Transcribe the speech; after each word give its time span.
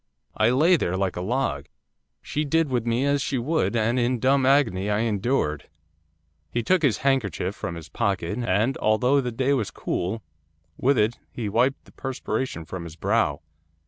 I 0.35 0.49
lay 0.49 0.77
there 0.77 0.97
like 0.97 1.15
a 1.15 1.21
log. 1.21 1.67
She 2.23 2.43
did 2.43 2.71
with 2.71 2.87
me 2.87 3.05
as 3.05 3.21
she 3.21 3.37
would, 3.37 3.75
and 3.75 3.99
in 3.99 4.17
dumb 4.17 4.47
agony 4.47 4.89
I 4.89 5.01
endured.' 5.01 5.69
He 6.49 6.63
took 6.63 6.81
his 6.81 6.97
handkerchief 7.05 7.53
from 7.55 7.75
his 7.75 7.87
pocket, 7.87 8.39
and, 8.39 8.79
although 8.79 9.21
the 9.21 9.31
day 9.31 9.53
was 9.53 9.69
cool, 9.69 10.23
with 10.75 10.97
it 10.97 11.19
he 11.31 11.47
wiped 11.49 11.85
the 11.85 11.91
perspiration 11.91 12.65
from 12.65 12.83
his 12.85 12.95
brow. 12.95 13.41